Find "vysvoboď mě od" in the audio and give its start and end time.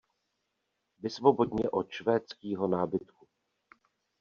0.99-1.89